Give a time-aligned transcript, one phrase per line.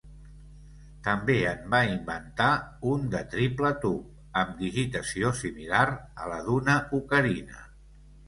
[1.07, 2.47] També en va inventar
[2.93, 4.09] un de triple tub,
[4.43, 5.85] amb digitació similar
[6.23, 7.63] a la d'una ocarina.